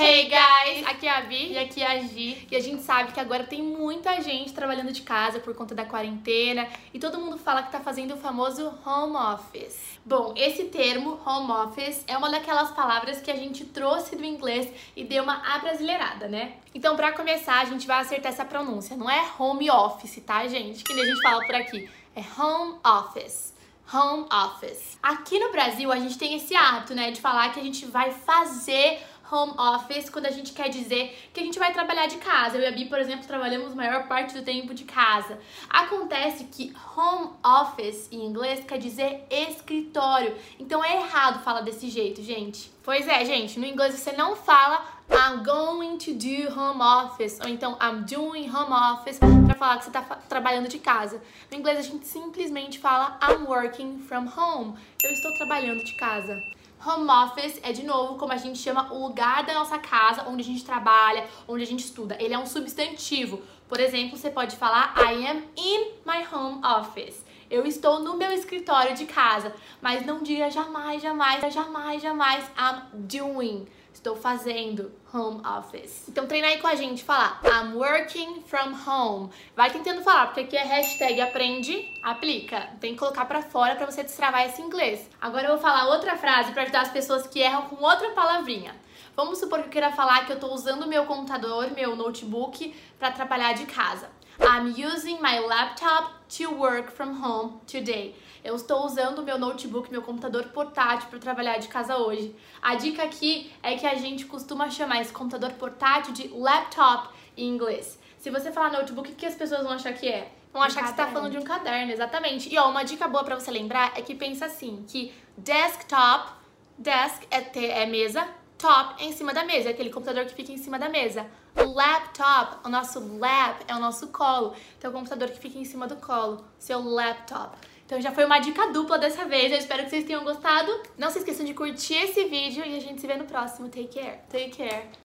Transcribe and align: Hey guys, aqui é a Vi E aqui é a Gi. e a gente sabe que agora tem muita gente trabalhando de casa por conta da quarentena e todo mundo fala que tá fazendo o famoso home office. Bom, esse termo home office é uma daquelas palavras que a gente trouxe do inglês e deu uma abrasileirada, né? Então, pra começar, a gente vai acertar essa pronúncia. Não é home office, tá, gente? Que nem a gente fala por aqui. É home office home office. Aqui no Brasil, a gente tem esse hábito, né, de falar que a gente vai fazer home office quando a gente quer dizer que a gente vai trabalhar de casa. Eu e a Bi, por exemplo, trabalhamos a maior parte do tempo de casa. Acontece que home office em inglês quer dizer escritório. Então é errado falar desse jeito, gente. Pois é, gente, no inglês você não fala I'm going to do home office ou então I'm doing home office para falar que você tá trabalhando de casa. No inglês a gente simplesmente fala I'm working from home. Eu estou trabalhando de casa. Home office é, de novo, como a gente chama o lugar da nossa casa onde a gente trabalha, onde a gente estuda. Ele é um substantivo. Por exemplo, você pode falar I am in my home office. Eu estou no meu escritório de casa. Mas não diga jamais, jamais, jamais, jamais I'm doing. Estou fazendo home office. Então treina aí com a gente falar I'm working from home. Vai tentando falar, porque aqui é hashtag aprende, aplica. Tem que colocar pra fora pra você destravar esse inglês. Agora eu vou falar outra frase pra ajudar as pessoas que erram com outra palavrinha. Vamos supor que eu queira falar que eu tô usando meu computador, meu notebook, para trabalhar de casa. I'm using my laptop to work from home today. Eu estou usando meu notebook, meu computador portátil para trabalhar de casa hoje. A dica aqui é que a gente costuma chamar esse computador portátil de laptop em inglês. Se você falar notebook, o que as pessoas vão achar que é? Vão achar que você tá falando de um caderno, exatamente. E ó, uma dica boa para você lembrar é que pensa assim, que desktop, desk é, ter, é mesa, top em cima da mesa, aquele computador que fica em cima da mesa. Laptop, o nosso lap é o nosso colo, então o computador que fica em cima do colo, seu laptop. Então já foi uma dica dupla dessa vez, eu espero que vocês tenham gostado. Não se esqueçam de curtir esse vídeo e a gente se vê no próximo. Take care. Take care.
Hey 0.00 0.28
guys, 0.28 0.86
aqui 0.86 1.08
é 1.08 1.10
a 1.10 1.22
Vi 1.22 1.54
E 1.54 1.58
aqui 1.58 1.82
é 1.82 1.86
a 1.88 1.98
Gi. 1.98 2.46
e 2.48 2.54
a 2.54 2.60
gente 2.60 2.84
sabe 2.84 3.10
que 3.10 3.18
agora 3.18 3.42
tem 3.42 3.60
muita 3.60 4.22
gente 4.22 4.52
trabalhando 4.52 4.92
de 4.92 5.02
casa 5.02 5.40
por 5.40 5.56
conta 5.56 5.74
da 5.74 5.84
quarentena 5.84 6.68
e 6.94 7.00
todo 7.00 7.18
mundo 7.18 7.36
fala 7.36 7.64
que 7.64 7.72
tá 7.72 7.80
fazendo 7.80 8.14
o 8.14 8.16
famoso 8.16 8.72
home 8.86 9.16
office. 9.16 9.98
Bom, 10.06 10.34
esse 10.36 10.66
termo 10.66 11.20
home 11.26 11.50
office 11.50 12.04
é 12.06 12.16
uma 12.16 12.30
daquelas 12.30 12.70
palavras 12.70 13.20
que 13.20 13.28
a 13.28 13.34
gente 13.34 13.64
trouxe 13.64 14.14
do 14.14 14.24
inglês 14.24 14.72
e 14.94 15.02
deu 15.02 15.24
uma 15.24 15.42
abrasileirada, 15.56 16.28
né? 16.28 16.52
Então, 16.72 16.94
pra 16.94 17.10
começar, 17.10 17.60
a 17.60 17.64
gente 17.64 17.84
vai 17.84 18.00
acertar 18.00 18.30
essa 18.30 18.44
pronúncia. 18.44 18.96
Não 18.96 19.10
é 19.10 19.28
home 19.36 19.68
office, 19.68 20.22
tá, 20.24 20.46
gente? 20.46 20.84
Que 20.84 20.94
nem 20.94 21.02
a 21.02 21.06
gente 21.08 21.22
fala 21.22 21.44
por 21.44 21.56
aqui. 21.56 21.90
É 22.14 22.22
home 22.40 22.78
office 22.86 23.58
home 23.92 24.26
office. 24.30 24.98
Aqui 25.02 25.38
no 25.38 25.50
Brasil, 25.50 25.90
a 25.90 25.96
gente 25.96 26.18
tem 26.18 26.34
esse 26.34 26.54
hábito, 26.54 26.94
né, 26.94 27.10
de 27.10 27.20
falar 27.20 27.52
que 27.52 27.60
a 27.60 27.62
gente 27.62 27.86
vai 27.86 28.10
fazer 28.10 28.98
home 29.30 29.52
office 29.58 30.08
quando 30.10 30.26
a 30.26 30.30
gente 30.30 30.52
quer 30.52 30.68
dizer 30.68 31.30
que 31.32 31.40
a 31.40 31.42
gente 31.42 31.58
vai 31.58 31.72
trabalhar 31.72 32.06
de 32.06 32.16
casa. 32.16 32.56
Eu 32.56 32.62
e 32.62 32.66
a 32.66 32.70
Bi, 32.70 32.86
por 32.86 32.98
exemplo, 32.98 33.26
trabalhamos 33.26 33.72
a 33.72 33.74
maior 33.74 34.06
parte 34.08 34.34
do 34.34 34.42
tempo 34.42 34.74
de 34.74 34.84
casa. 34.84 35.38
Acontece 35.68 36.44
que 36.44 36.74
home 36.96 37.30
office 37.44 38.08
em 38.10 38.24
inglês 38.24 38.64
quer 38.64 38.78
dizer 38.78 39.26
escritório. 39.30 40.34
Então 40.58 40.84
é 40.84 40.96
errado 40.96 41.42
falar 41.42 41.60
desse 41.60 41.88
jeito, 41.88 42.22
gente. 42.22 42.70
Pois 42.82 43.06
é, 43.06 43.24
gente, 43.24 43.58
no 43.58 43.66
inglês 43.66 43.94
você 43.94 44.12
não 44.12 44.34
fala 44.34 44.98
I'm 45.10 45.42
going 45.42 45.98
to 45.98 46.12
do 46.14 46.58
home 46.58 46.82
office 46.82 47.38
ou 47.40 47.48
então 47.48 47.78
I'm 47.80 48.04
doing 48.04 48.48
home 48.48 48.72
office 48.72 49.18
para 49.18 49.54
falar 49.54 49.78
que 49.78 49.84
você 49.84 49.90
tá 49.90 50.02
trabalhando 50.28 50.68
de 50.68 50.78
casa. 50.78 51.20
No 51.50 51.58
inglês 51.58 51.78
a 51.78 51.82
gente 51.82 52.06
simplesmente 52.06 52.78
fala 52.78 53.18
I'm 53.22 53.46
working 53.46 53.98
from 54.00 54.26
home. 54.36 54.74
Eu 55.02 55.10
estou 55.10 55.32
trabalhando 55.34 55.82
de 55.82 55.96
casa. 55.96 56.42
Home 56.84 57.10
office 57.10 57.58
é, 57.62 57.72
de 57.72 57.84
novo, 57.84 58.16
como 58.16 58.32
a 58.32 58.36
gente 58.36 58.58
chama 58.58 58.92
o 58.92 59.06
lugar 59.06 59.44
da 59.44 59.52
nossa 59.54 59.78
casa 59.78 60.24
onde 60.28 60.42
a 60.42 60.44
gente 60.44 60.64
trabalha, 60.64 61.26
onde 61.46 61.62
a 61.62 61.66
gente 61.66 61.84
estuda. 61.84 62.16
Ele 62.20 62.34
é 62.34 62.38
um 62.38 62.46
substantivo. 62.46 63.42
Por 63.68 63.80
exemplo, 63.80 64.16
você 64.16 64.30
pode 64.30 64.56
falar 64.56 64.94
I 64.96 65.26
am 65.26 65.42
in 65.56 65.90
my 66.06 66.24
home 66.32 66.60
office. 66.64 67.24
Eu 67.50 67.66
estou 67.66 67.98
no 68.00 68.16
meu 68.16 68.30
escritório 68.32 68.94
de 68.94 69.06
casa. 69.06 69.52
Mas 69.80 70.04
não 70.04 70.22
diga 70.22 70.50
jamais, 70.50 71.02
jamais, 71.02 71.52
jamais, 71.52 72.02
jamais 72.02 72.44
I'm 72.56 72.82
doing. 72.92 73.66
Estou 73.92 74.14
fazendo 74.14 74.92
home 75.12 75.40
office. 75.44 76.08
Então 76.08 76.26
treina 76.26 76.48
aí 76.48 76.58
com 76.58 76.66
a 76.66 76.74
gente 76.74 77.02
falar 77.02 77.40
I'm 77.44 77.74
working 77.74 78.42
from 78.42 78.74
home. 78.86 79.30
Vai 79.56 79.70
tentando 79.70 80.02
falar, 80.02 80.26
porque 80.26 80.40
aqui 80.40 80.56
é 80.56 80.62
hashtag 80.62 81.20
aprende, 81.20 81.88
aplica. 82.02 82.68
Tem 82.80 82.92
que 82.92 82.98
colocar 82.98 83.24
pra 83.24 83.42
fora 83.42 83.74
pra 83.74 83.86
você 83.86 84.02
destravar 84.02 84.46
esse 84.46 84.62
inglês. 84.62 85.08
Agora 85.20 85.46
eu 85.46 85.52
vou 85.52 85.58
falar 85.58 85.88
outra 85.88 86.16
frase 86.16 86.52
pra 86.52 86.62
ajudar 86.62 86.82
as 86.82 86.92
pessoas 86.92 87.26
que 87.26 87.40
erram 87.40 87.62
com 87.62 87.82
outra 87.82 88.10
palavrinha. 88.10 88.74
Vamos 89.16 89.38
supor 89.38 89.58
que 89.60 89.66
eu 89.66 89.70
queira 89.70 89.90
falar 89.90 90.26
que 90.26 90.32
eu 90.32 90.38
tô 90.38 90.46
usando 90.54 90.86
meu 90.86 91.04
computador, 91.04 91.72
meu 91.72 91.96
notebook, 91.96 92.72
para 93.00 93.10
trabalhar 93.10 93.52
de 93.52 93.66
casa. 93.66 94.08
I'm 94.40 94.68
using 94.68 95.20
my 95.20 95.40
laptop 95.40 96.12
to 96.38 96.50
work 96.50 96.90
from 96.90 97.22
home 97.22 97.60
today. 97.66 98.14
Eu 98.44 98.54
estou 98.54 98.86
usando 98.86 99.22
meu 99.22 99.36
notebook, 99.36 99.90
meu 99.90 100.00
computador 100.00 100.44
portátil 100.44 101.08
para 101.10 101.18
trabalhar 101.18 101.58
de 101.58 101.68
casa 101.68 101.96
hoje. 101.96 102.34
A 102.62 102.76
dica 102.76 103.02
aqui 103.02 103.52
é 103.62 103.76
que 103.76 103.86
a 103.86 103.94
gente 103.96 104.26
costuma 104.26 104.70
chamar 104.70 105.00
esse 105.00 105.12
computador 105.12 105.52
portátil 105.52 106.12
de 106.12 106.28
laptop 106.28 107.08
em 107.36 107.48
inglês. 107.48 107.98
Se 108.18 108.30
você 108.30 108.52
falar 108.52 108.72
notebook, 108.72 109.10
o 109.10 109.14
que 109.14 109.26
as 109.26 109.34
pessoas 109.34 109.62
vão 109.62 109.72
achar 109.72 109.92
que 109.92 110.08
é? 110.08 110.32
Vão 110.52 110.62
achar 110.62 110.82
que 110.82 110.88
você 110.88 110.94
tá 110.94 111.08
falando 111.08 111.32
de 111.32 111.38
um 111.38 111.42
caderno, 111.42 111.92
exatamente. 111.92 112.52
E 112.52 112.56
ó, 112.58 112.70
uma 112.70 112.84
dica 112.84 113.06
boa 113.06 113.24
para 113.24 113.38
você 113.38 113.50
lembrar 113.50 113.92
é 113.96 114.02
que 114.02 114.14
pensa 114.14 114.46
assim, 114.46 114.84
que 114.88 115.12
desktop, 115.36 116.32
desk 116.78 117.26
é, 117.30 117.40
ter, 117.40 117.66
é 117.66 117.86
mesa, 117.86 118.26
top 118.58 119.02
em 119.02 119.12
cima 119.12 119.32
da 119.32 119.44
mesa, 119.44 119.70
aquele 119.70 119.90
computador 119.90 120.26
que 120.26 120.34
fica 120.34 120.52
em 120.52 120.58
cima 120.58 120.78
da 120.78 120.88
mesa. 120.88 121.26
Laptop, 121.56 122.66
o 122.66 122.68
nosso 122.68 123.18
lap 123.18 123.64
é 123.68 123.74
o 123.74 123.78
nosso 123.78 124.08
colo, 124.08 124.54
então 124.76 124.90
o 124.90 124.94
computador 124.94 125.30
que 125.30 125.38
fica 125.38 125.58
em 125.58 125.64
cima 125.64 125.86
do 125.86 125.96
colo, 125.96 126.44
seu 126.58 126.82
laptop. 126.82 127.56
Então 127.86 128.00
já 128.00 128.12
foi 128.12 128.26
uma 128.26 128.38
dica 128.38 128.70
dupla 128.70 128.98
dessa 128.98 129.24
vez, 129.24 129.50
eu 129.50 129.58
espero 129.58 129.84
que 129.84 129.90
vocês 129.90 130.04
tenham 130.04 130.22
gostado. 130.22 130.70
Não 130.98 131.08
se 131.08 131.20
esqueçam 131.20 131.46
de 131.46 131.54
curtir 131.54 131.94
esse 131.94 132.24
vídeo 132.24 132.62
e 132.66 132.76
a 132.76 132.80
gente 132.80 133.00
se 133.00 133.06
vê 133.06 133.16
no 133.16 133.24
próximo. 133.24 133.68
Take 133.68 133.88
care. 133.88 134.18
Take 134.28 134.56
care. 134.56 134.88